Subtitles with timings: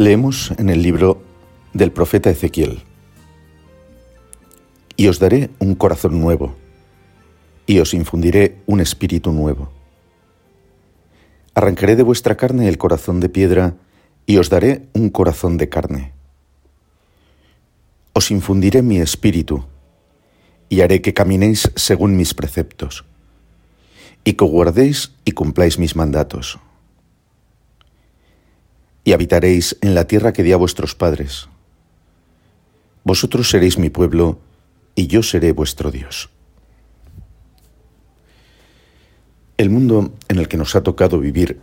[0.00, 1.22] Leemos en el libro
[1.74, 2.84] del profeta Ezequiel.
[4.96, 6.54] Y os daré un corazón nuevo,
[7.66, 9.70] y os infundiré un espíritu nuevo
[11.54, 13.74] Arrancaré de vuestra carne el corazón de piedra
[14.24, 16.12] y os daré un corazón de carne.
[18.14, 19.66] Os infundiré mi espíritu
[20.70, 23.04] y haré que caminéis según mis preceptos
[24.24, 26.58] y que guardéis y cumpláis mis mandatos.
[29.10, 31.48] Y habitaréis en la tierra que di a vuestros padres.
[33.02, 34.38] Vosotros seréis mi pueblo
[34.94, 36.30] y yo seré vuestro Dios.
[39.56, 41.58] El mundo en el que nos ha tocado vivir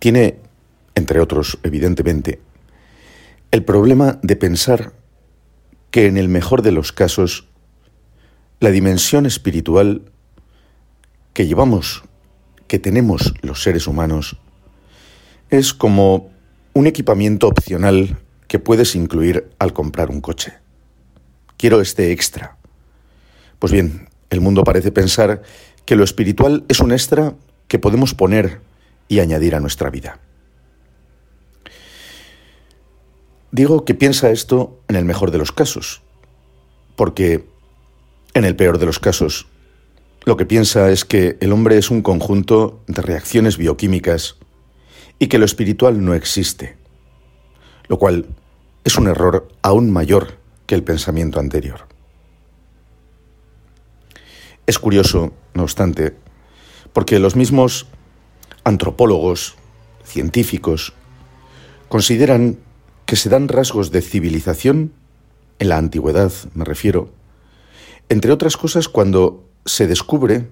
[0.00, 0.40] tiene,
[0.96, 2.40] entre otros, evidentemente,
[3.52, 4.92] el problema de pensar
[5.92, 7.46] que en el mejor de los casos
[8.58, 10.10] la dimensión espiritual
[11.32, 12.02] que llevamos,
[12.66, 14.36] que tenemos los seres humanos,
[15.50, 16.30] es como
[16.72, 20.54] un equipamiento opcional que puedes incluir al comprar un coche.
[21.56, 22.56] Quiero este extra.
[23.58, 25.42] Pues bien, el mundo parece pensar
[25.84, 27.34] que lo espiritual es un extra
[27.68, 28.60] que podemos poner
[29.08, 30.18] y añadir a nuestra vida.
[33.52, 36.02] Digo que piensa esto en el mejor de los casos,
[36.96, 37.46] porque
[38.34, 39.46] en el peor de los casos
[40.24, 44.36] lo que piensa es que el hombre es un conjunto de reacciones bioquímicas
[45.18, 46.76] y que lo espiritual no existe,
[47.88, 48.26] lo cual
[48.84, 51.86] es un error aún mayor que el pensamiento anterior.
[54.66, 56.16] Es curioso, no obstante,
[56.92, 57.86] porque los mismos
[58.64, 59.56] antropólogos,
[60.04, 60.94] científicos,
[61.88, 62.58] consideran
[63.06, 64.92] que se dan rasgos de civilización,
[65.58, 67.10] en la antigüedad me refiero,
[68.08, 70.48] entre otras cosas cuando se descubre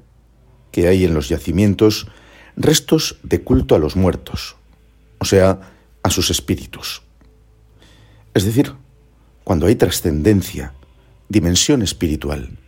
[0.71, 2.07] que hay en los yacimientos
[2.57, 4.57] restos de culto a los muertos,
[5.19, 5.61] o sea,
[6.03, 7.03] a sus espíritus.
[8.35, 8.75] Es decir,
[9.45, 10.75] cuando hay trascendencia,
[11.29, 12.59] dimensión espiritual.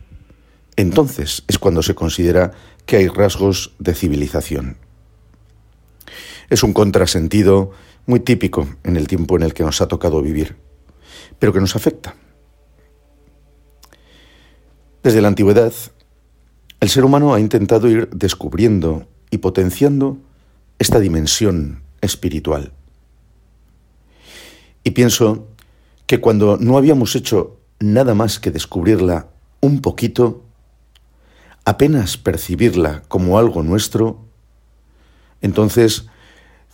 [0.75, 2.51] Entonces es cuando se considera
[2.85, 4.77] que hay rasgos de civilización.
[6.49, 7.71] Es un contrasentido
[8.05, 10.57] muy típico en el tiempo en el que nos ha tocado vivir,
[11.39, 12.15] pero que nos afecta.
[15.01, 15.73] Desde la antigüedad,
[16.79, 20.17] el ser humano ha intentado ir descubriendo y potenciando
[20.79, 22.73] esta dimensión espiritual.
[24.83, 25.47] Y pienso
[26.05, 29.27] que cuando no habíamos hecho nada más que descubrirla
[29.61, 30.43] un poquito,
[31.65, 34.25] apenas percibirla como algo nuestro,
[35.41, 36.05] entonces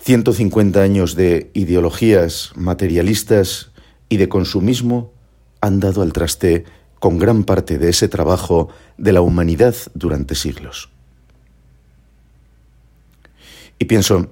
[0.02, 3.72] 150 años de ideologías materialistas
[4.10, 5.14] y de consumismo
[5.62, 6.66] han dado al traste
[7.00, 10.90] con gran parte de ese trabajo de la humanidad durante siglos.
[13.82, 14.28] Y pienso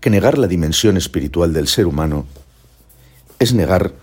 [0.00, 2.26] que negar la dimensión espiritual del ser humano
[3.38, 3.94] es negar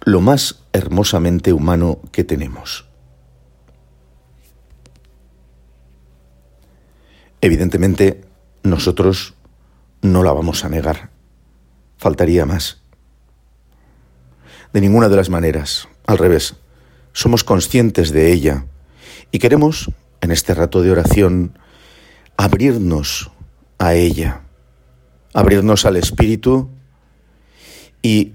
[0.00, 2.88] lo más hermosamente humano que tenemos.
[7.40, 8.24] Evidentemente,
[8.64, 9.34] nosotros
[10.02, 11.10] no la vamos a negar.
[11.98, 12.82] Faltaría más.
[14.72, 15.86] De ninguna de las maneras.
[16.04, 16.56] Al revés,
[17.12, 18.66] somos conscientes de ella
[19.30, 19.88] y queremos,
[20.20, 21.56] en este rato de oración,
[22.36, 23.30] abrirnos
[23.78, 24.42] a ella,
[25.32, 26.68] abrirnos al Espíritu
[28.02, 28.34] y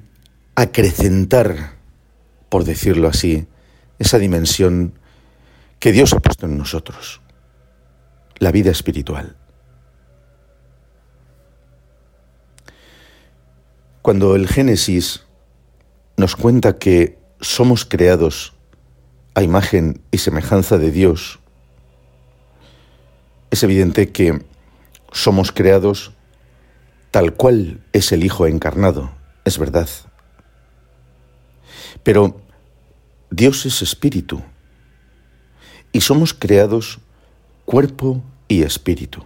[0.55, 1.73] acrecentar,
[2.49, 3.47] por decirlo así,
[3.99, 4.93] esa dimensión
[5.79, 7.21] que Dios ha puesto en nosotros
[8.39, 9.35] la vida espiritual.
[14.01, 15.25] Cuando el Génesis
[16.17, 18.53] nos cuenta que somos creados
[19.33, 21.39] a imagen y semejanza de Dios,
[23.49, 24.43] es evidente que
[25.13, 26.11] somos creados
[27.11, 29.11] tal cual es el Hijo encarnado,
[29.45, 29.87] es verdad.
[32.01, 32.41] Pero
[33.29, 34.41] Dios es espíritu
[35.91, 36.99] y somos creados
[37.65, 39.23] cuerpo y espíritu.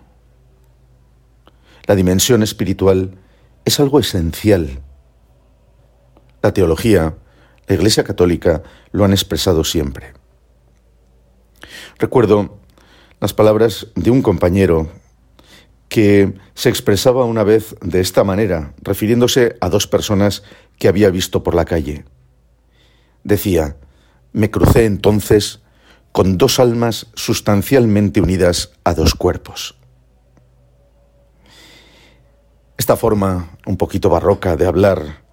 [1.86, 3.18] La dimensión espiritual
[3.64, 4.82] es algo esencial.
[6.42, 7.16] La teología,
[7.68, 8.62] la Iglesia Católica
[8.92, 10.14] lo han expresado siempre.
[11.98, 12.60] Recuerdo
[13.22, 14.92] las palabras de un compañero
[15.90, 20.44] que se expresaba una vez de esta manera, refiriéndose a dos personas
[20.78, 22.06] que había visto por la calle.
[23.24, 23.78] Decía,
[24.34, 25.62] me crucé entonces
[26.12, 29.78] con dos almas sustancialmente unidas a dos cuerpos.
[32.78, 35.24] Esta forma un poquito barroca de hablar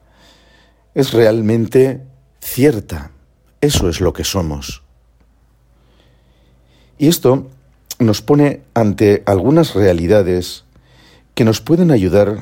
[0.95, 2.03] es realmente
[2.41, 3.11] cierta.
[3.61, 4.83] Eso es lo que somos.
[6.97, 7.51] Y esto
[7.99, 10.65] nos pone ante algunas realidades
[11.35, 12.39] que nos pueden ayudar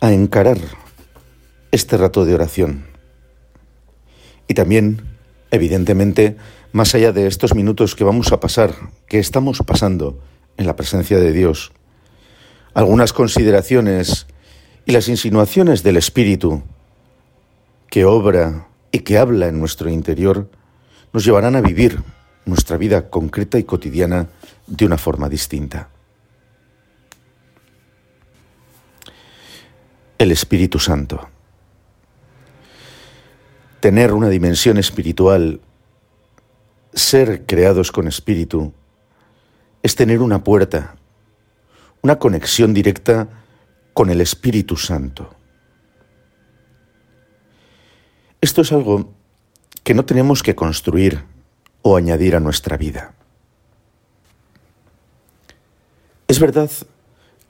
[0.00, 0.58] a encarar
[1.70, 2.86] este rato de oración.
[4.48, 5.02] Y también,
[5.50, 6.36] evidentemente,
[6.72, 8.74] más allá de estos minutos que vamos a pasar,
[9.06, 10.18] que estamos pasando
[10.56, 11.72] en la presencia de Dios,
[12.74, 14.26] algunas consideraciones
[14.86, 16.62] y las insinuaciones del Espíritu
[17.88, 20.50] que obra y que habla en nuestro interior
[21.12, 22.02] nos llevarán a vivir
[22.46, 24.28] nuestra vida concreta y cotidiana
[24.66, 25.88] de una forma distinta.
[30.18, 31.28] El Espíritu Santo.
[33.80, 35.60] Tener una dimensión espiritual,
[36.94, 38.72] ser creados con espíritu,
[39.82, 40.96] es tener una puerta,
[42.00, 43.28] una conexión directa
[43.92, 45.34] con el Espíritu Santo.
[48.40, 49.12] Esto es algo
[49.82, 51.24] que no tenemos que construir
[51.86, 53.14] o añadir a nuestra vida.
[56.26, 56.70] Es verdad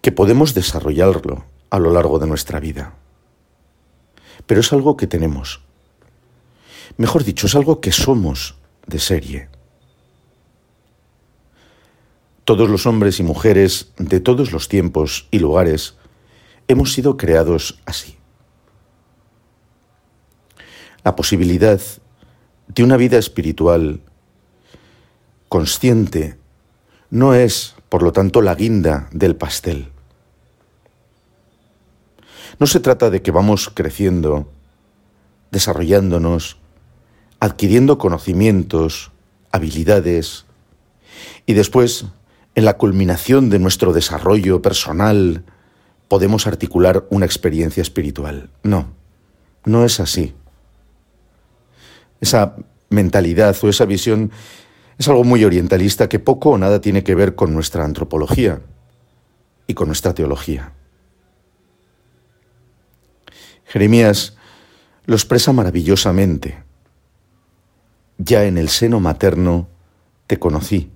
[0.02, 2.94] que podemos desarrollarlo a lo largo de nuestra vida,
[4.46, 5.62] pero es algo que tenemos.
[6.96, 8.56] Mejor dicho, es algo que somos
[8.88, 9.48] de serie.
[12.44, 15.94] Todos los hombres y mujeres de todos los tiempos y lugares
[16.66, 18.16] hemos sido creados así.
[21.04, 21.80] La posibilidad
[22.66, 24.00] de una vida espiritual
[25.54, 26.36] consciente
[27.10, 29.92] no es, por lo tanto, la guinda del pastel.
[32.58, 34.50] No se trata de que vamos creciendo,
[35.52, 36.56] desarrollándonos,
[37.38, 39.12] adquiriendo conocimientos,
[39.52, 40.44] habilidades,
[41.46, 42.06] y después,
[42.56, 45.44] en la culminación de nuestro desarrollo personal,
[46.08, 48.50] podemos articular una experiencia espiritual.
[48.64, 48.88] No,
[49.64, 50.34] no es así.
[52.20, 52.56] Esa
[52.90, 54.32] mentalidad o esa visión
[54.98, 58.60] es algo muy orientalista que poco o nada tiene que ver con nuestra antropología
[59.66, 60.72] y con nuestra teología.
[63.64, 64.36] Jeremías
[65.06, 66.62] lo expresa maravillosamente.
[68.18, 69.68] Ya en el seno materno
[70.26, 70.90] te conocí,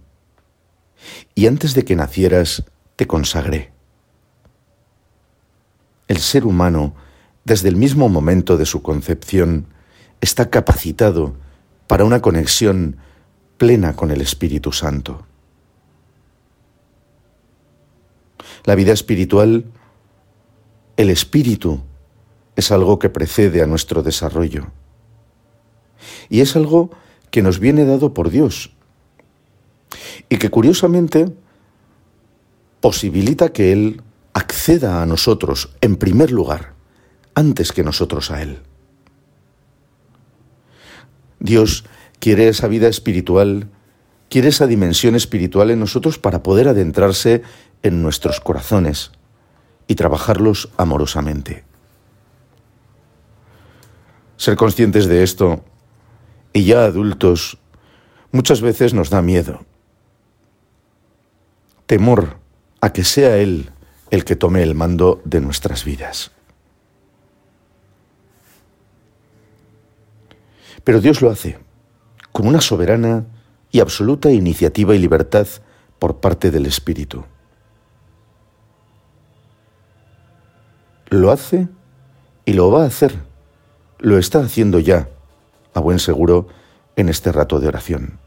[1.34, 2.64] y antes de que nacieras
[2.96, 3.72] te consagré.
[6.06, 6.94] El ser humano,
[7.44, 9.66] desde el mismo momento de su concepción,
[10.20, 11.34] está capacitado
[11.86, 12.96] para una conexión
[13.58, 15.26] plena con el Espíritu Santo.
[18.64, 19.66] La vida espiritual,
[20.96, 21.80] el espíritu,
[22.56, 24.68] es algo que precede a nuestro desarrollo.
[26.28, 26.90] Y es algo
[27.30, 28.72] que nos viene dado por Dios.
[30.28, 31.32] Y que curiosamente
[32.80, 34.02] posibilita que Él
[34.32, 36.74] acceda a nosotros en primer lugar,
[37.34, 38.58] antes que nosotros a Él.
[41.40, 41.84] Dios
[42.18, 43.68] quiere esa vida espiritual,
[44.28, 47.42] quiere esa dimensión espiritual en nosotros para poder adentrarse
[47.82, 49.12] en nuestros corazones
[49.86, 51.64] y trabajarlos amorosamente.
[54.36, 55.64] Ser conscientes de esto,
[56.52, 57.58] y ya adultos,
[58.32, 59.64] muchas veces nos da miedo.
[61.86, 62.38] Temor
[62.80, 63.70] a que sea Él
[64.10, 66.30] el que tome el mando de nuestras vidas.
[70.84, 71.58] Pero Dios lo hace
[72.32, 73.26] con una soberana
[73.70, 75.46] y absoluta iniciativa y libertad
[75.98, 77.24] por parte del Espíritu.
[81.10, 81.68] Lo hace
[82.44, 83.14] y lo va a hacer.
[83.98, 85.08] Lo está haciendo ya,
[85.74, 86.48] a buen seguro,
[86.96, 88.18] en este rato de oración.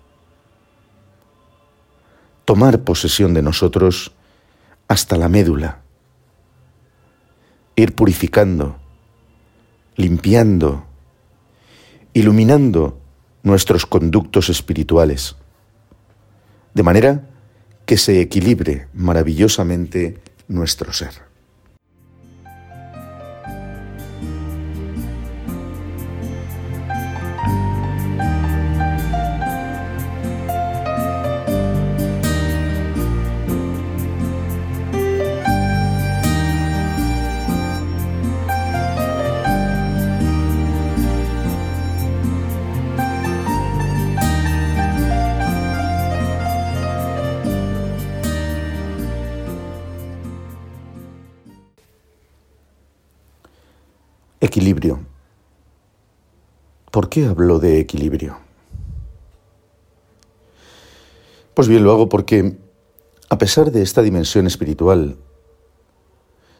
[2.45, 4.11] Tomar posesión de nosotros
[4.87, 5.81] hasta la médula.
[7.75, 8.77] Ir purificando,
[9.95, 10.85] limpiando,
[12.13, 13.00] iluminando
[13.43, 15.35] nuestros conductos espirituales,
[16.73, 17.27] de manera
[17.85, 21.30] que se equilibre maravillosamente nuestro ser.
[54.61, 54.99] Equilibrio.
[56.91, 58.37] ¿Por qué hablo de equilibrio?
[61.55, 62.59] Pues bien, lo hago porque,
[63.27, 65.17] a pesar de esta dimensión espiritual,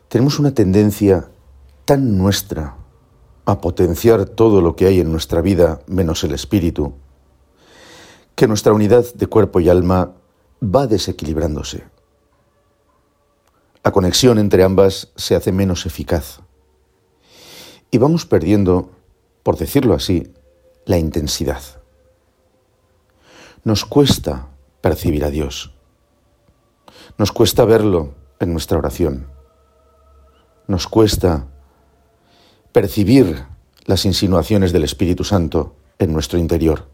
[0.08, 1.29] tenemos una tendencia
[1.86, 2.75] tan nuestra
[3.46, 6.96] a potenciar todo lo que hay en nuestra vida menos el espíritu,
[8.34, 10.15] que nuestra unidad de cuerpo y alma
[10.60, 11.84] va desequilibrándose.
[13.84, 16.41] La conexión entre ambas se hace menos eficaz.
[17.91, 18.91] Y vamos perdiendo,
[19.43, 20.33] por decirlo así,
[20.86, 21.62] la intensidad.
[23.63, 24.48] Nos cuesta
[24.79, 25.74] percibir a Dios.
[27.17, 29.27] Nos cuesta verlo en nuestra oración.
[30.67, 31.48] Nos cuesta
[32.71, 33.45] percibir
[33.86, 36.88] las insinuaciones del Espíritu Santo en nuestro interior.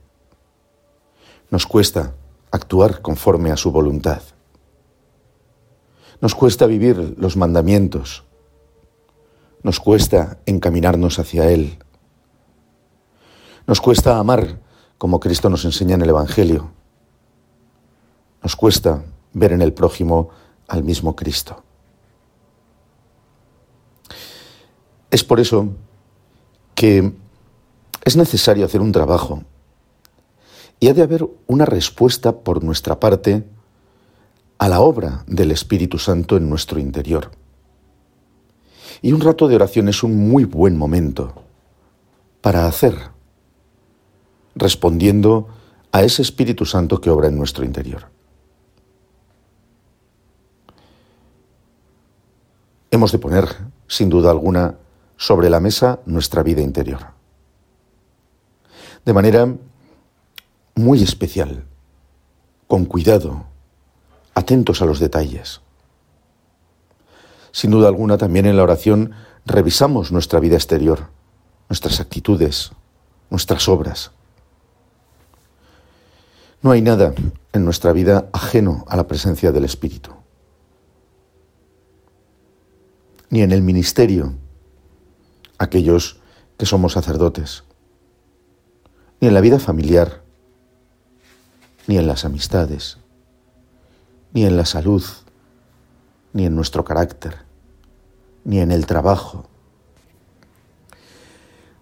[1.50, 2.16] Nos cuesta
[2.52, 4.22] actuar conforme a su voluntad.
[6.20, 8.27] Nos cuesta vivir los mandamientos.
[9.68, 11.78] Nos cuesta encaminarnos hacia Él.
[13.66, 14.62] Nos cuesta amar
[14.98, 16.72] como Cristo nos enseña en el Evangelio.
[18.42, 20.30] Nos cuesta ver en el prójimo
[20.70, 21.66] al mismo Cristo.
[25.12, 25.68] Es por eso
[26.74, 27.12] que
[28.06, 29.44] es necesario hacer un trabajo
[30.80, 33.44] y ha de haber una respuesta por nuestra parte
[34.60, 37.32] a la obra del Espíritu Santo en nuestro interior.
[39.02, 41.34] Y un rato de oración es un muy buen momento
[42.42, 42.96] para hacer,
[44.56, 45.48] respondiendo
[45.92, 48.10] a ese Espíritu Santo que obra en nuestro interior.
[52.90, 53.46] Hemos de poner,
[53.88, 54.76] sin duda alguna,
[55.18, 57.00] sobre la mesa nuestra vida interior.
[59.06, 59.54] De manera
[60.76, 61.66] muy especial,
[62.68, 63.46] con cuidado,
[64.36, 65.62] atentos a los detalles.
[67.52, 69.14] Sin duda alguna, también en la oración
[69.46, 71.10] revisamos nuestra vida exterior,
[71.70, 72.72] nuestras actitudes,
[73.30, 74.12] nuestras obras.
[76.62, 77.14] No hay nada
[77.54, 80.12] en nuestra vida ajeno a la presencia del Espíritu.
[83.30, 84.34] Ni en el ministerio,
[85.58, 86.18] aquellos
[86.58, 87.64] que somos sacerdotes,
[89.20, 90.22] ni en la vida familiar,
[91.88, 92.98] ni en las amistades,
[94.34, 95.04] ni en la salud,
[96.34, 97.38] ni en nuestro carácter,
[98.44, 99.46] ni en el trabajo,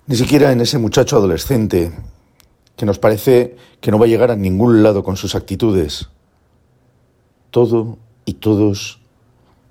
[0.08, 1.92] ni siquiera en ese muchacho adolescente
[2.75, 6.10] que nos parece que no va a llegar a ningún lado con sus actitudes.
[7.50, 9.00] Todo y todos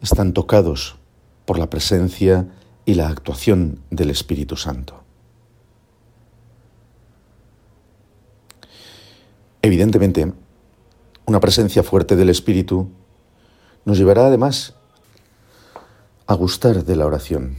[0.03, 0.97] están tocados
[1.45, 2.49] por la presencia
[2.85, 5.03] y la actuación del Espíritu Santo.
[9.63, 10.33] Evidentemente,
[11.27, 12.89] una presencia fuerte del Espíritu
[13.85, 14.75] nos llevará además
[16.27, 17.57] a gustar de la oración,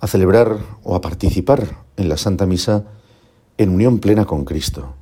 [0.00, 2.84] a celebrar o a participar en la Santa Misa
[3.58, 4.94] en unión plena con Cristo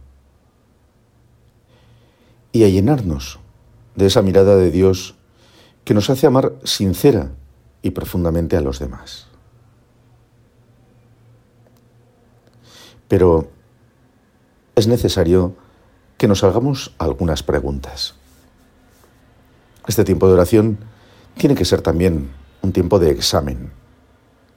[2.53, 3.39] y a llenarnos
[3.95, 5.17] de esa mirada de Dios
[5.85, 7.33] que nos hace amar sincera
[7.83, 9.27] y profundamente a los demás.
[13.09, 13.49] Pero
[14.75, 15.55] es necesario
[16.17, 18.15] que nos hagamos algunas preguntas.
[19.87, 20.79] Este tiempo de oración
[21.37, 22.31] tiene que ser también
[22.63, 23.73] un tiempo de examen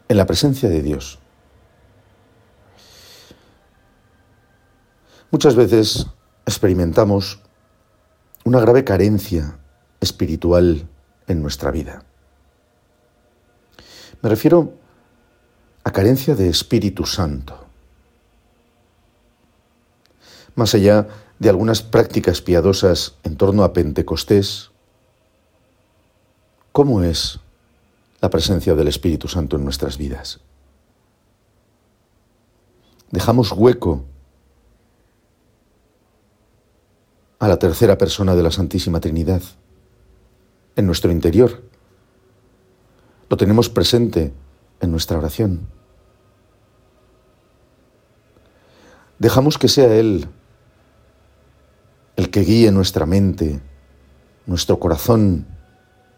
[0.07, 1.19] en la presencia de Dios.
[5.29, 6.07] Muchas veces
[6.45, 7.41] experimentamos
[8.45, 9.59] una grave carencia
[9.99, 10.87] espiritual
[11.27, 12.03] en nuestra vida.
[14.21, 14.73] Me refiero
[15.83, 17.65] a carencia de Espíritu Santo.
[20.55, 21.07] Más allá
[21.39, 24.71] de algunas prácticas piadosas en torno a Pentecostés,
[26.77, 27.39] ¿cómo es
[28.21, 30.41] la presencia del Espíritu Santo en nuestras vidas?
[33.09, 34.05] Dejamos hueco
[37.39, 39.41] a la tercera persona de la Santísima Trinidad
[40.75, 41.63] en nuestro interior.
[43.27, 44.31] Lo tenemos presente
[44.79, 45.67] en nuestra oración.
[49.17, 50.27] Dejamos que sea Él
[52.17, 53.61] el que guíe nuestra mente,
[54.45, 55.56] nuestro corazón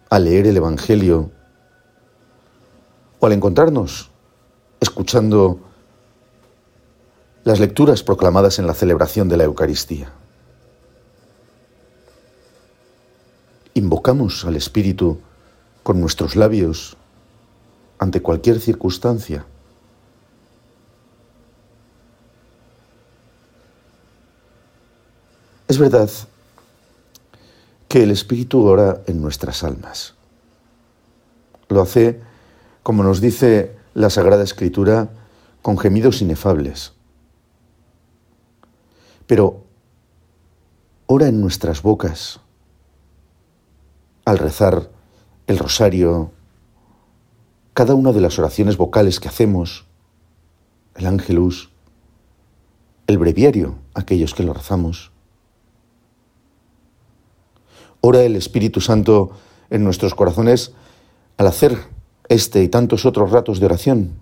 [0.10, 1.32] al leer el Evangelio
[3.20, 4.10] o al encontrarnos
[4.80, 5.60] escuchando
[7.44, 10.12] las lecturas proclamadas en la celebración de la Eucaristía.
[13.80, 15.20] invocamos al Espíritu
[15.84, 16.98] con nuestros labios
[17.98, 19.46] ante cualquier circunstancia.
[25.68, 26.10] Es verdad
[27.90, 30.16] que el Espíritu ora en nuestras almas.
[31.68, 32.22] Lo hace
[32.84, 35.10] como nos dice la Sagrada Escritura,
[35.62, 36.94] con gemidos inefables.
[39.28, 39.64] Pero
[41.06, 42.40] ora en nuestras bocas
[44.26, 44.90] al rezar
[45.48, 46.32] el rosario,
[47.74, 49.86] cada una de las oraciones vocales que hacemos,
[50.96, 51.70] el ángelus,
[53.08, 55.12] el breviario, aquellos que lo rezamos.
[58.02, 59.32] Ora el Espíritu Santo
[59.70, 60.74] en nuestros corazones
[61.38, 61.78] al hacer
[62.28, 64.20] este y tantos otros ratos de oración.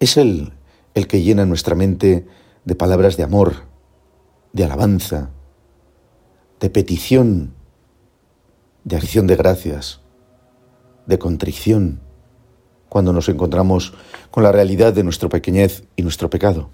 [0.00, 0.52] Es Él
[0.94, 2.26] el que llena nuestra mente
[2.64, 3.64] de palabras de amor,
[4.52, 5.30] de alabanza,
[6.60, 7.54] de petición,
[8.84, 10.00] de acción de gracias,
[11.06, 12.00] de contrición,
[12.88, 13.94] cuando nos encontramos
[14.30, 16.68] con la realidad de nuestra pequeñez y nuestro pecado.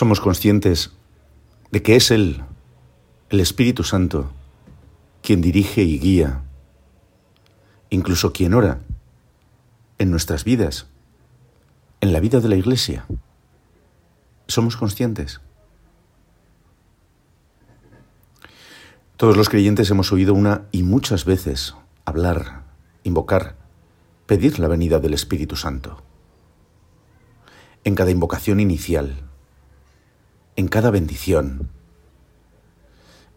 [0.00, 0.92] Somos conscientes
[1.72, 2.42] de que es Él,
[3.28, 4.30] el Espíritu Santo,
[5.22, 6.40] quien dirige y guía,
[7.90, 8.80] incluso quien ora
[9.98, 10.86] en nuestras vidas,
[12.00, 13.04] en la vida de la Iglesia.
[14.46, 15.42] Somos conscientes.
[19.18, 21.74] Todos los creyentes hemos oído una y muchas veces
[22.06, 22.62] hablar,
[23.02, 23.56] invocar,
[24.24, 26.02] pedir la venida del Espíritu Santo.
[27.84, 29.29] En cada invocación inicial,
[30.60, 31.70] en cada bendición,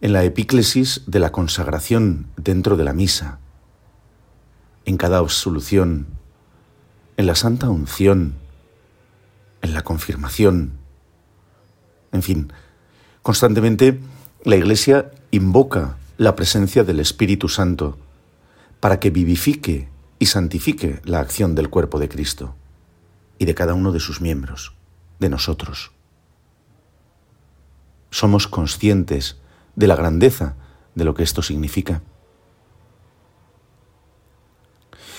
[0.02, 3.38] en la epíclesis de la consagración dentro de la misa,
[4.84, 6.06] en cada absolución,
[7.16, 8.34] en la santa unción,
[9.62, 10.72] en la confirmación,
[12.12, 12.52] en fin,
[13.22, 14.00] constantemente
[14.44, 17.96] la Iglesia invoca la presencia del Espíritu Santo
[18.80, 19.88] para que vivifique
[20.18, 22.54] y santifique la acción del cuerpo de Cristo
[23.38, 24.74] y de cada uno de sus miembros,
[25.20, 25.93] de nosotros.
[28.14, 29.38] Somos conscientes
[29.74, 30.54] de la grandeza
[30.94, 32.00] de lo que esto significa.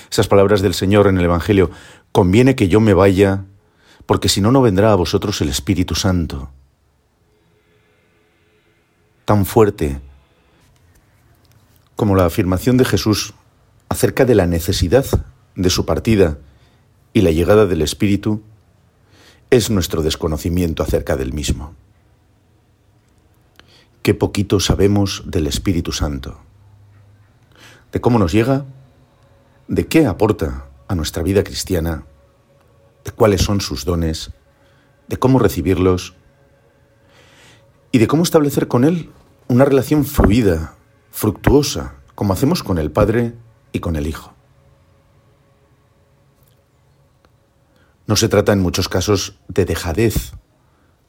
[0.09, 1.71] Esas palabras del Señor en el Evangelio,
[2.13, 3.43] conviene que yo me vaya,
[4.05, 6.53] porque si no, no vendrá a vosotros el Espíritu Santo
[9.25, 9.99] tan fuerte
[11.97, 13.33] como la afirmación de Jesús
[13.89, 15.05] acerca de la necesidad
[15.55, 16.37] de su partida
[17.11, 18.41] y la llegada del Espíritu
[19.49, 21.75] es nuestro desconocimiento acerca del mismo.
[24.05, 26.37] Qué poquito sabemos del Espíritu Santo,
[27.91, 28.63] de cómo nos llega,
[29.67, 32.05] de qué aporta a nuestra vida cristiana,
[33.03, 34.29] de cuáles son sus dones,
[35.07, 36.13] de cómo recibirlos
[37.91, 39.09] y de cómo establecer con Él
[39.47, 40.75] una relación fluida,
[41.09, 43.33] fructuosa, como hacemos con el Padre
[43.71, 44.35] y con el Hijo.
[48.05, 50.33] No se trata en muchos casos de dejadez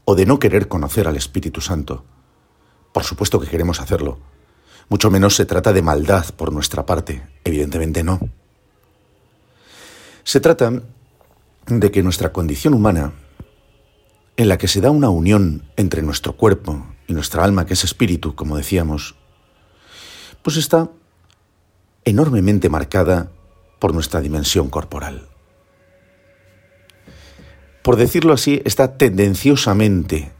[0.06, 2.06] o de no querer conocer al Espíritu Santo.
[2.96, 4.18] Por supuesto que queremos hacerlo.
[4.88, 7.20] Mucho menos se trata de maldad por nuestra parte.
[7.44, 8.18] Evidentemente no.
[10.24, 10.72] Se trata
[11.66, 13.12] de que nuestra condición humana
[14.38, 17.84] en la que se da una unión entre nuestro cuerpo y nuestra alma, que es
[17.84, 19.14] espíritu, como decíamos,
[20.40, 20.88] pues está
[22.06, 23.30] enormemente marcada
[23.78, 25.28] por nuestra dimensión corporal.
[27.82, 30.32] Por decirlo así, está tendenciosamente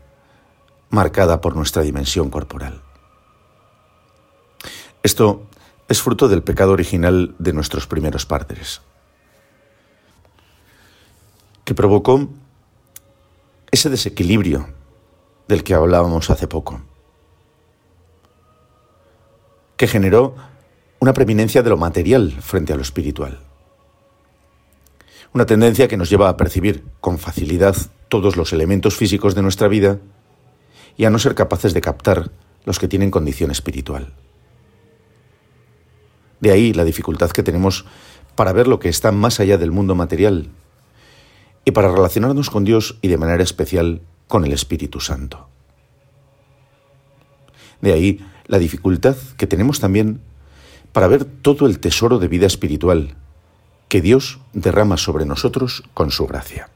[0.91, 2.83] marcada por nuestra dimensión corporal.
[5.03, 5.47] Esto
[5.89, 8.83] es fruto del pecado original de nuestros primeros padres,
[11.65, 12.29] que provocó
[13.71, 14.69] ese desequilibrio
[15.49, 16.81] del que hablábamos hace poco,
[19.77, 20.35] que generó
[20.99, 23.41] una preeminencia de lo material frente a lo espiritual.
[25.35, 27.77] Una tendencia que nos lleva a percibir con facilidad
[28.09, 29.99] todos los elementos físicos de nuestra vida
[30.97, 32.31] y a no ser capaces de captar
[32.65, 34.13] los que tienen condición espiritual.
[36.41, 37.87] De ahí la dificultad que tenemos
[38.35, 40.49] para ver lo que está más allá del mundo material
[41.65, 45.49] y para relacionarnos con Dios y de manera especial con el Espíritu Santo.
[47.81, 50.21] De ahí la dificultad que tenemos también
[50.93, 53.17] para ver todo el tesoro de vida espiritual
[53.89, 56.71] que Dios derrama sobre nosotros con su gracia.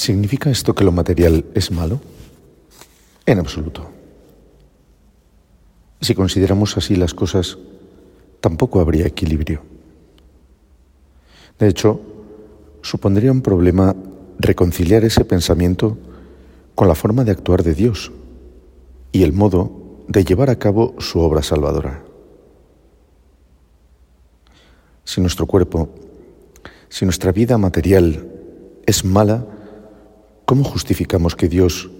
[0.00, 2.00] ¿Significa esto que lo material es malo?
[3.26, 3.90] En absoluto.
[6.00, 7.58] Si consideramos así las cosas,
[8.40, 9.60] tampoco habría equilibrio.
[11.58, 12.00] De hecho,
[12.80, 13.94] supondría un problema
[14.38, 15.98] reconciliar ese pensamiento
[16.74, 18.10] con la forma de actuar de Dios
[19.12, 22.02] y el modo de llevar a cabo su obra salvadora.
[25.04, 25.90] Si nuestro cuerpo,
[26.88, 28.26] si nuestra vida material
[28.86, 29.59] es mala,
[30.50, 31.90] ¿cómo justificamos que Dios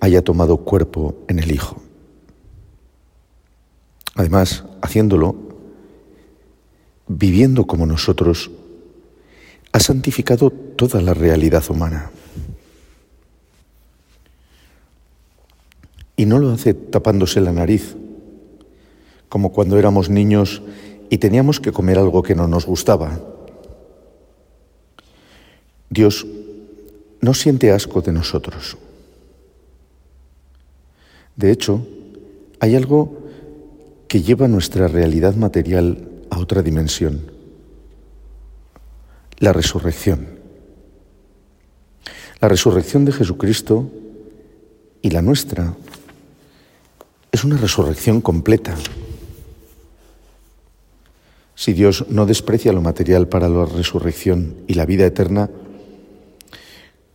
[0.00, 1.80] haya tomado cuerpo en el Hijo?
[4.16, 5.36] Además, haciéndolo,
[7.06, 8.50] viviendo como nosotros,
[9.70, 12.10] ha santificado toda la realidad humana.
[16.16, 17.94] Y no lo hace tapándose la nariz,
[19.28, 20.60] como cuando éramos niños
[21.08, 23.20] y teníamos que comer algo que no nos gustaba.
[25.88, 26.26] Dios
[27.22, 28.76] no siente asco de nosotros.
[31.36, 31.86] De hecho,
[32.60, 33.22] hay algo
[34.08, 37.30] que lleva nuestra realidad material a otra dimensión,
[39.38, 40.40] la resurrección.
[42.40, 43.88] La resurrección de Jesucristo
[45.00, 45.74] y la nuestra
[47.30, 48.74] es una resurrección completa.
[51.54, 55.48] Si Dios no desprecia lo material para la resurrección y la vida eterna,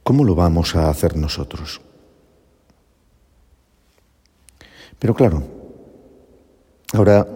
[0.08, 1.82] ¿cómo lo vamos a hacer nosotros?
[4.98, 5.44] Pero claro,
[6.94, 7.28] Ahora,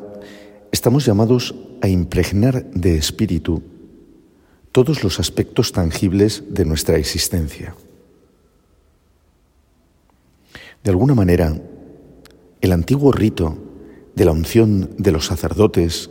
[0.71, 3.61] estamos llamados a impregnar de espíritu
[4.71, 7.75] todos los aspectos tangibles de nuestra existencia.
[10.83, 11.59] De alguna manera,
[12.61, 13.57] el antiguo rito
[14.15, 16.09] de la unción de los sacerdotes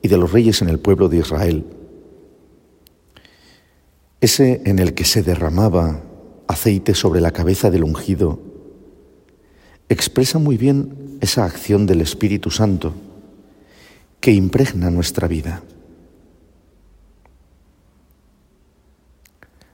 [0.00, 1.66] y de los reyes en el pueblo de Israel,
[4.20, 6.02] ese en el que se derramaba
[6.48, 8.40] aceite sobre la cabeza del ungido,
[9.88, 12.94] expresa muy bien esa acción del Espíritu Santo
[14.20, 15.62] que impregna nuestra vida.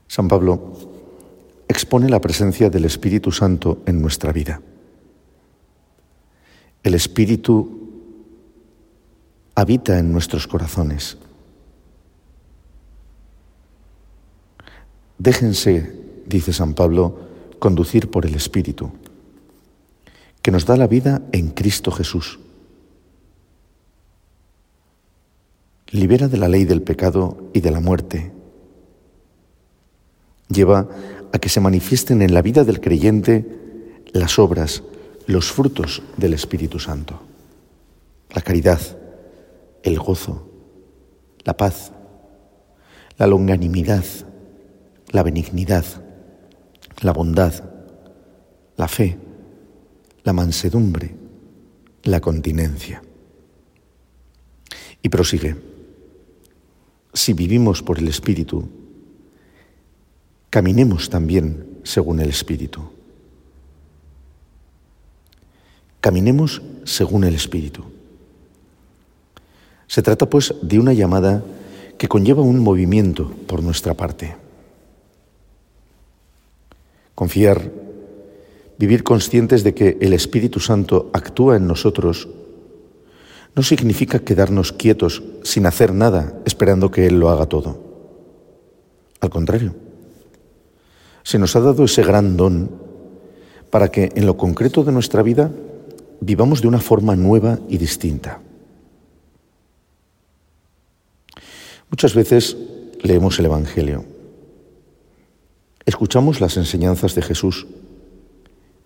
[0.07, 0.75] San Pablo
[1.67, 4.61] expone la presencia del Espíritu Santo en nuestra vida.
[6.83, 7.81] El Espíritu
[9.55, 11.17] habita en nuestros corazones.
[15.19, 17.19] Déjense, dice San Pablo,
[17.59, 18.91] conducir por el Espíritu
[20.45, 22.39] que nos da la vida en Cristo Jesús.
[25.89, 28.31] Libera de la ley del pecado y de la muerte.
[30.51, 30.87] Lleva
[31.33, 34.83] a que se manifiesten en la vida del creyente las obras,
[35.27, 37.23] los frutos del Espíritu Santo.
[38.35, 38.81] La caridad,
[39.83, 40.47] el gozo,
[41.45, 41.91] la paz,
[43.17, 44.05] la longanimidad,
[45.15, 45.85] la benignidad,
[47.03, 47.55] la bondad,
[48.77, 49.17] la fe,
[50.25, 51.15] la mansedumbre,
[52.03, 53.01] la continencia.
[55.03, 55.55] Y prosigue,
[57.13, 58.69] si vivimos por el Espíritu,
[60.51, 62.83] caminemos también según el Espíritu.
[66.01, 67.85] Caminemos según el Espíritu.
[69.87, 71.45] Se trata pues de una llamada
[71.99, 74.43] que conlleva un movimiento por nuestra parte.
[77.15, 77.85] Confiar
[78.77, 82.29] Vivir conscientes de que el Espíritu Santo actúa en nosotros
[83.55, 87.79] no significa quedarnos quietos sin hacer nada esperando que Él lo haga todo.
[89.21, 89.77] Al contrario,
[91.23, 92.69] se nos ha dado ese gran don
[93.71, 95.53] para que en lo concreto de nuestra vida
[96.21, 98.41] vivamos de una forma nueva y distinta.
[101.91, 102.57] Muchas veces
[103.03, 104.05] leemos el Evangelio,
[105.87, 107.67] escuchamos las enseñanzas de Jesús,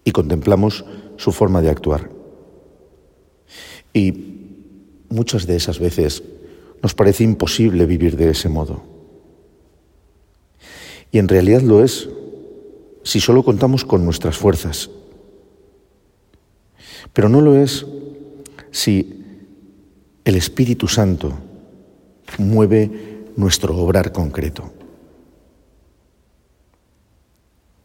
[0.09, 0.87] y contemplamos
[1.19, 2.09] su forma de actuar.
[3.93, 4.15] Y
[5.11, 6.23] muchas de esas veces
[6.83, 8.83] nos parece imposible vivir de ese modo.
[11.11, 12.09] Y en realidad lo es
[13.03, 14.89] si solo contamos con nuestras fuerzas.
[17.13, 17.85] Pero no lo es
[18.71, 19.25] si
[20.25, 21.35] el Espíritu Santo
[22.39, 24.73] mueve nuestro obrar concreto.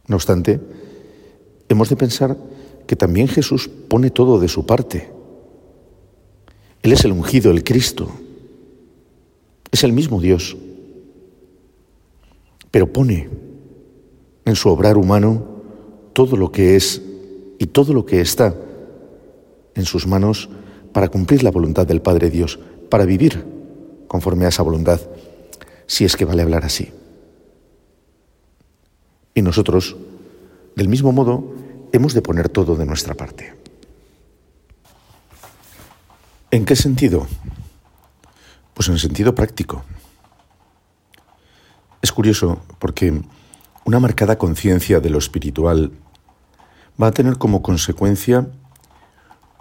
[0.08, 0.60] No obstante,
[1.70, 2.38] hemos de pensar
[2.86, 5.10] que también Jesús pone todo de su parte.
[6.82, 8.10] Él es el ungido, el Cristo.
[9.72, 10.58] Es el mismo Dios.
[12.72, 13.30] Pero pone
[14.46, 15.46] en su obrar humano
[16.12, 17.02] todo lo que es
[17.58, 18.56] y todo lo que está
[19.76, 20.50] en sus manos
[20.92, 23.46] para cumplir la voluntad del Padre Dios, para vivir
[24.08, 25.00] conforme a esa voluntad,
[25.88, 26.92] si es que vale hablar así.
[29.34, 29.96] Y nosotros,
[30.76, 31.54] del mismo modo,
[31.92, 33.56] hemos de poner todo de nuestra parte.
[36.52, 37.28] ¿En qué sentido?
[38.74, 39.84] Pues en sentido práctico.
[42.02, 43.24] Es curioso porque
[43.86, 45.92] una marcada conciencia de lo espiritual
[47.02, 48.48] va a tener como consecuencia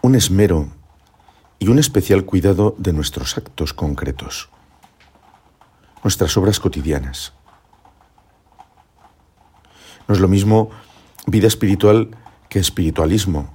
[0.02, 0.68] un esmero
[1.58, 4.50] y un especial cuidado de nuestros actos concretos,
[6.02, 7.32] nuestras obras cotidianas.
[10.08, 10.70] No es lo mismo
[11.26, 12.10] vida espiritual
[12.48, 13.48] que espiritualismo.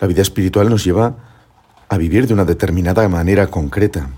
[0.00, 1.16] La vida espiritual nos lleva
[1.88, 4.10] a vivir de una determinada manera concreta,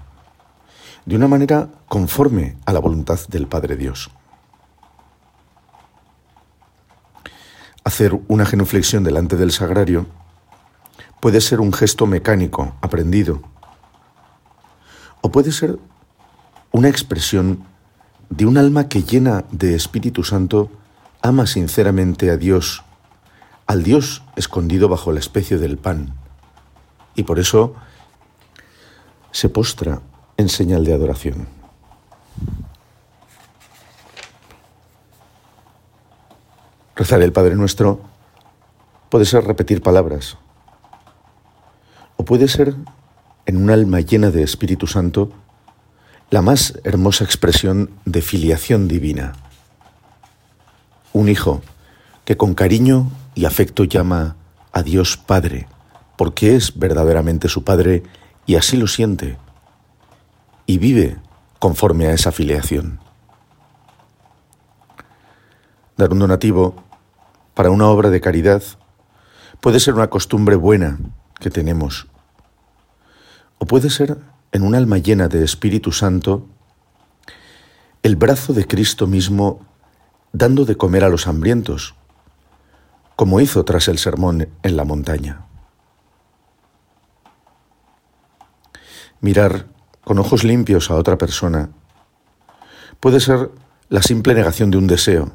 [1.07, 4.11] de una manera conforme a la voluntad del Padre Dios.
[7.85, 10.07] Hacer una genuflexión delante del sagrario
[11.21, 13.43] puede ser un gesto mecánico, aprendido,
[15.21, 15.79] o puede ser
[16.73, 17.65] una expresión
[18.29, 20.71] de un alma que llena de Espíritu Santo
[21.23, 22.83] ama sinceramente a Dios,
[23.67, 26.15] al Dios escondido bajo la especie del pan,
[27.15, 27.75] y por eso
[29.33, 30.01] se postra
[30.37, 31.47] en señal de adoración.
[36.97, 38.01] Rezar el Padre Nuestro
[39.09, 40.39] puede ser repetir palabras,
[42.17, 42.75] o puede ser,
[43.47, 45.33] en un alma llena de Espíritu Santo,
[46.31, 49.33] la más hermosa expresión de filiación divina
[51.13, 51.63] un hijo
[52.25, 54.37] que con cariño y afecto llama
[54.73, 55.67] a Dios Padre,
[56.17, 58.03] porque es verdaderamente su Padre
[58.47, 59.37] y así lo siente,
[60.67, 61.17] y vive
[61.59, 63.01] conforme a esa filiación.
[65.97, 66.83] Dar un donativo
[67.55, 68.63] para una obra de caridad
[69.61, 70.99] puede ser una costumbre buena
[71.39, 72.07] que tenemos,
[73.59, 74.19] o puede ser
[74.53, 76.47] en un alma llena de Espíritu Santo
[78.03, 79.70] el brazo de Cristo mismo
[80.33, 81.95] dando de comer a los hambrientos,
[83.17, 85.47] como hizo tras el sermón en la montaña.
[89.21, 89.67] Mirar
[90.05, 91.71] con ojos limpios a otra persona
[93.01, 93.51] puede ser
[93.89, 95.33] la simple negación de un deseo,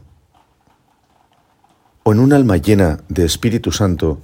[2.04, 4.22] o en un alma llena de Espíritu Santo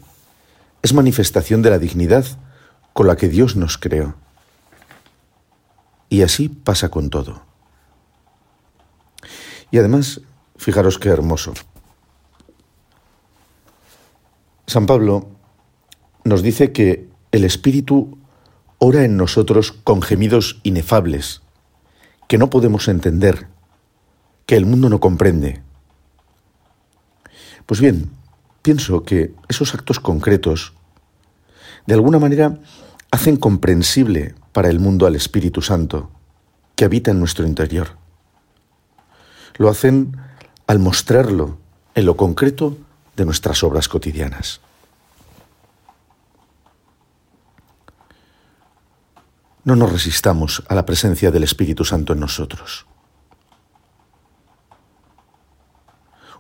[0.82, 2.26] es manifestación de la dignidad
[2.94, 4.16] con la que Dios nos creó.
[6.10, 7.42] Y así pasa con todo.
[9.72, 10.22] Y además,
[10.62, 11.54] Fijaros qué hermoso.
[14.68, 15.28] San Pablo
[16.24, 18.20] nos dice que el Espíritu
[18.78, 21.42] ora en nosotros con gemidos inefables,
[22.28, 23.48] que no podemos entender,
[24.46, 25.64] que el mundo no comprende.
[27.66, 28.12] Pues bien,
[28.62, 30.74] pienso que esos actos concretos,
[31.88, 32.60] de alguna manera,
[33.10, 36.12] hacen comprensible para el mundo al Espíritu Santo,
[36.76, 37.98] que habita en nuestro interior.
[39.58, 40.30] Lo hacen
[40.72, 41.58] al mostrarlo
[41.96, 42.78] en lo concreto
[43.18, 44.62] de nuestras obras cotidianas.
[49.66, 52.86] No nos resistamos a la presencia del Espíritu Santo en nosotros.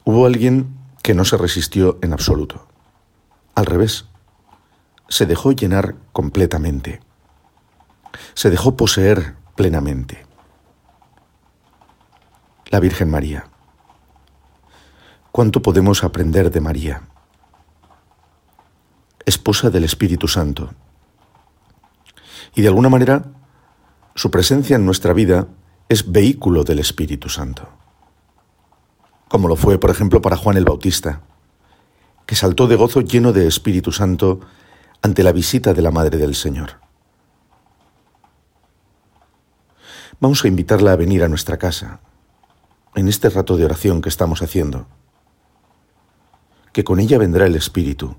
[0.06, 2.66] Hubo alguien que no se resistió en absoluto.
[3.54, 4.06] Al revés,
[5.10, 7.02] se dejó llenar completamente.
[8.34, 10.26] Se dejó poseer plenamente.
[12.70, 13.51] La Virgen María
[15.32, 17.04] cuánto podemos aprender de María,
[19.26, 20.72] esposa del Espíritu Santo.
[22.54, 23.24] Y de alguna manera,
[24.14, 25.48] su presencia en nuestra vida
[25.88, 27.70] es vehículo del Espíritu Santo.
[29.30, 31.22] Como lo fue, por ejemplo, para Juan el Bautista,
[32.26, 34.42] que saltó de gozo lleno de Espíritu Santo
[35.02, 36.82] ante la visita de la Madre del Señor.
[40.20, 42.02] Vamos a invitarla a venir a nuestra casa,
[42.96, 44.88] en este rato de oración que estamos haciendo
[46.72, 48.16] que con ella vendrá el Espíritu.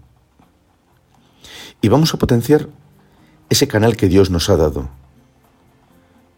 [1.80, 2.68] Y vamos a potenciar
[3.48, 4.88] ese canal que Dios nos ha dado,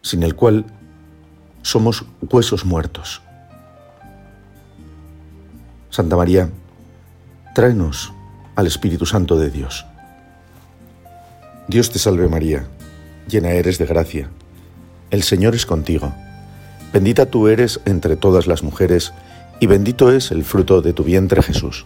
[0.01, 0.65] sin el cual
[1.61, 3.21] somos huesos muertos.
[5.89, 6.49] Santa María,
[7.53, 8.13] tráenos
[8.55, 9.85] al Espíritu Santo de Dios.
[11.67, 12.67] Dios te salve María,
[13.27, 14.29] llena eres de gracia,
[15.09, 16.13] el Señor es contigo,
[16.93, 19.13] bendita tú eres entre todas las mujeres,
[19.59, 21.85] y bendito es el fruto de tu vientre Jesús.